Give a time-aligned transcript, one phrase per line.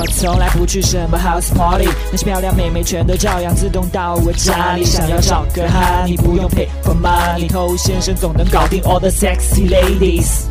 [0.00, 4.84] 我从来不去什么 house party，那些漂亮妹妹全都照样自动到我家里。
[4.84, 10.44] 想要找个哈，你不用 pay for money，偷先生总能搞定 all the sexy ladies。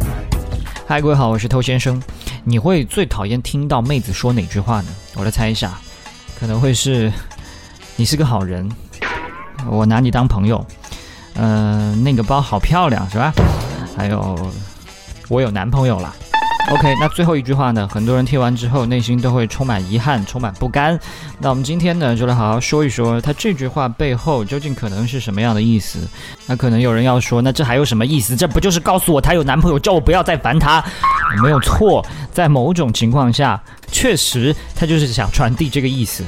[0.86, 1.98] 嗨，各位好，我是偷先生。
[2.44, 4.90] 你会最讨厌听到妹子说哪句话呢？
[5.16, 5.80] 我来猜一下，
[6.38, 7.10] 可能会是
[7.96, 8.70] 你是个好人，
[9.70, 10.66] 我拿你当朋友，
[11.36, 13.34] 嗯、那个包好漂亮，是吧？
[13.96, 14.52] 还有
[15.30, 16.14] 我有男朋友了。
[16.70, 17.88] OK，那最后一句话呢？
[17.88, 21.00] 很多人听完之后，内心都会充满遗憾，充满不甘。
[21.40, 26.06] 那我们今天呢，就来好好说一说，他这句话背后究竟可能是什么样的意思？
[26.46, 28.36] 那可能有人要说，那这还有什么意思？
[28.36, 30.84] 这不就是告诉我她有男朋友，叫我不要再烦她？
[31.42, 36.22] 没有错，在某种情况下，确实他就是想传递这个意思。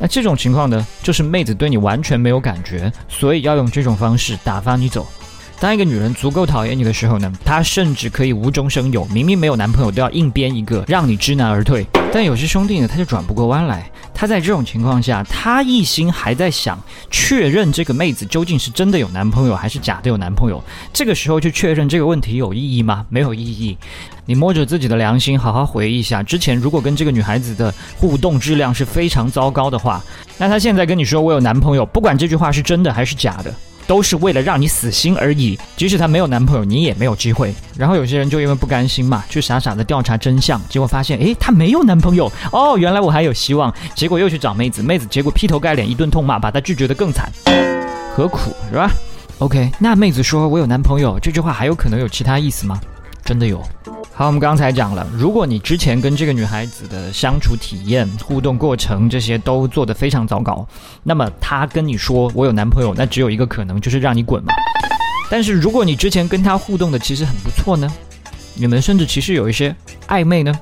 [0.00, 5.06] 那这种情况呢，就是妹子对你完全没有感觉，所以要用这种方式打发你走。
[5.62, 11.86] 当一个女人足够讨厌你的时候呢，她甚至可以无中生有，明明没有男朋友都要硬编一个，让你知难而退。
[12.12, 13.88] 但有些兄弟呢，他就转不过弯来。
[14.12, 16.76] 他在这种情况下，他一心还在想
[17.12, 20.60] 确认这个妹子究竟是真的有男朋友还是假的有男朋友。
[20.92, 23.06] 这个时候去确认这个问题有意义吗？
[23.08, 23.78] 没有意义。
[24.26, 30.02] 你摸着自己的良心，好好回忆一下，之前如果跟这个女孩子的互动质量是非常糟糕的话，
[30.38, 33.54] 那她现在跟你说我有男朋友，不管这句话是真的还是假的。
[33.92, 35.58] 都是为了让你死心而已。
[35.76, 37.54] 即使她没有男朋友，你也没有机会。
[37.76, 43.70] 然后有些人就因为不甘心嘛，去傻傻的调查真相，结果发现，诶，她没有男朋友哦，原来我还有希望。
[43.94, 47.30] 结果又去找妹子，妹子结果劈头盖脸一顿痛骂，把她拒绝的更惨，
[48.16, 48.90] 何苦是吧
[49.40, 52.80] ？OK，那妹子说我有男朋友这句话还有可能有其他意思吗？
[53.24, 53.62] 真的有。
[54.14, 60.66] 好，我们刚才讲了，如果你之前跟这个女孩子的相处体验、互动过程这些都做得非常糟糕，
[61.02, 64.52] 那么她跟你说我有男朋友，那只有一个可能，就是让你滚嘛。
[65.30, 67.90] 但是如果你之前跟她互动的其实很不错呢，
[68.54, 69.74] 你们甚至其实有一些
[70.08, 70.52] 暧昧呢，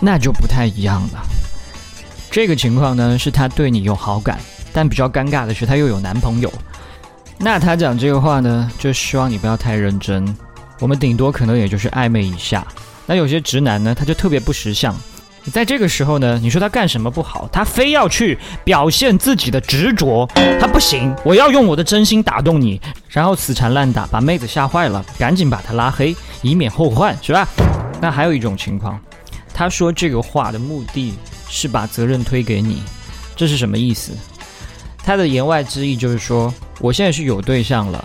[0.00, 1.22] 那就不太一样了。
[2.30, 4.38] 这个情况呢，是她对你有好感，
[4.74, 6.52] 但比较尴尬的是她又有男朋友。
[7.38, 10.36] 那她讲这个话呢，就希望你不要太认真。
[10.78, 12.66] 我们顶多可能也就是暧昧一下。
[13.06, 14.94] 那有些直男呢，他就特别不识相。
[15.52, 17.48] 在这个时候呢，你说他干什么不好？
[17.50, 20.28] 他非要去表现自己的执着，
[20.60, 22.78] 他不行，我要用我的真心打动你，
[23.08, 27.48] 然后死缠烂打，把妹子吓坏了，赶紧把他拉黑，以免后患，是吧？
[27.98, 29.00] 那还有一种情况，
[29.54, 31.14] 他说这个话的目的
[31.48, 32.82] 是把责任推给你，
[33.34, 34.12] 这是什么意思？
[35.02, 38.04] 他的言外之意就是说，我现在是有对象了。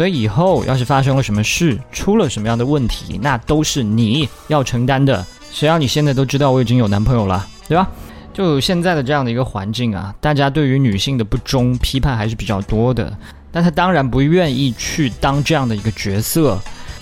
[0.00, 5.22] 所以以后要是发生了什么事，出了什么样的问题，那都是你要承担的。
[5.52, 7.86] 谁让你现在都知道我已经有男朋友了，对吧？
[8.32, 13.14] 就现在的这样的一个环境啊，大家对于女性的不忠批判还是比较多的。
[13.52, 16.58] 但他当然不愿意去当这样的一个角色。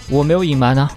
[0.09, 0.91] 我没有隐瞒啊，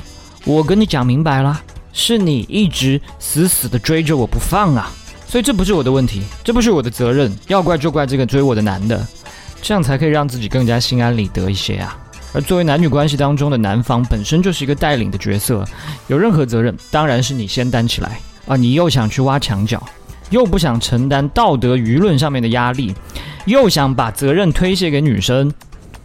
[0.43, 1.61] 我跟你讲明白了，
[1.93, 4.91] 是你一直死死的追着我不放啊。
[5.27, 9.05] 所以这不是我的问题，这不是我的责任，要怪就怪这个追我的男的。
[9.61, 11.97] 这样才可以让自己更加心安理得一些啊。
[12.33, 15.65] 而作为男女关系当中的男方，本身就是一个带领的角色，
[16.07, 18.55] 有任何责任当然是你先担起来啊。
[18.55, 19.81] 你又想去挖墙角，
[20.29, 22.95] 又不想承担道德舆论上面的压力，
[23.45, 25.51] 又想把责任推卸给女生，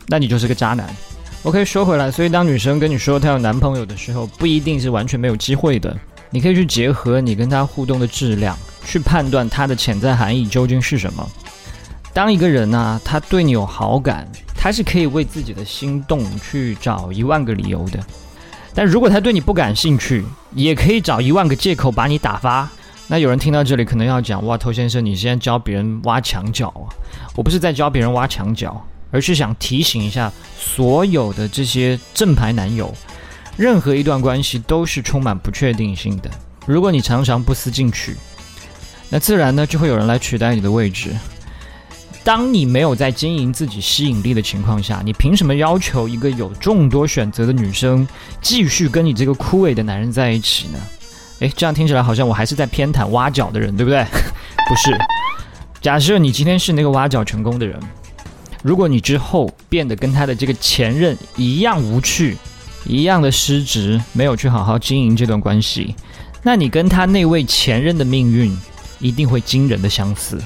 [0.09, 0.89] 那你就是个渣男。
[1.45, 5.97] OK，说回来，所以当女生跟你说她有男朋友的时候，不一定是完全没有机会的。
[6.31, 11.25] 你可以去结合你跟她互动的质量，去判断她的潜在含义究竟是什么。
[12.17, 18.01] 当一个人呢，他对你有好感，他是可以为自己的心动去找一万个理由的。
[18.75, 22.67] 但如果他对你不感兴趣，也可以找一万个借口把你打发。
[23.07, 26.89] 那有人听到这里可能要讲：哇，头先生，你现在教别人挖墙角啊？
[27.35, 32.91] 我不是在教别人挖墙角，而是想提醒一下所有的这些正牌男友，
[33.59, 36.31] 任何一段关系都是充满不确定性的。
[36.65, 38.17] 如果你常常不思进取，
[39.11, 41.11] 那自然呢就会有人来取代你的位置。
[42.27, 48.05] 当你没有在经营自己吸引力的情况下，你凭什么要求一个有众多选择的女生
[48.43, 50.79] 继续跟你这个枯萎的男人在一起呢？
[51.39, 54.05] 诶，这样听起来好像我还是在偏袒挖角的人，对不对？
[54.69, 54.99] 不是。
[55.81, 57.79] 假设你今天是那个挖角成功的人，
[58.61, 62.37] 如果你之后变得跟他的这个前任一样无趣、
[62.85, 65.95] 一样的失职，没有去好好经营这段关系，
[66.43, 68.53] 那你跟他那位前任的命运
[68.99, 70.43] 一定会惊人的相似。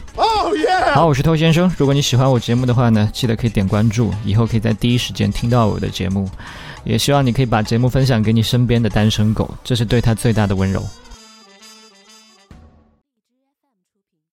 [0.94, 1.70] 好，我是偷先生。
[1.76, 6.28] 如果你喜欢我节目的话呢，记得可以点关注，以后可以在第一时间听到我的节目。
[6.84, 10.82] 也希望你可以把节目分享给你身边的单身狗，这是对他最大的温柔。